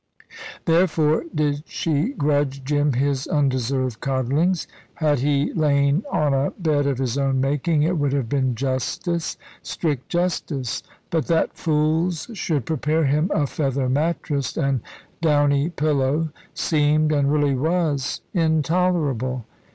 [0.65, 4.65] Therefore did she grudge Jim his undeserved coddlings.
[4.95, 9.37] Had he lain on a bed of his own making, it would have been justice
[9.61, 14.81] strict justice; but that fools should prepare him a feather mattress and
[15.21, 19.45] downy pillow seemed, and really was, intolerable.